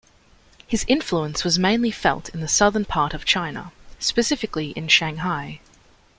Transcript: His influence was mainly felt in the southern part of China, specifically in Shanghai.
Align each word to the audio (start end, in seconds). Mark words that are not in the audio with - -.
His 0.65 0.83
influence 0.87 1.43
was 1.43 1.59
mainly 1.59 1.91
felt 1.91 2.27
in 2.29 2.39
the 2.39 2.47
southern 2.47 2.85
part 2.85 3.13
of 3.13 3.23
China, 3.23 3.71
specifically 3.99 4.71
in 4.71 4.87
Shanghai. 4.87 5.59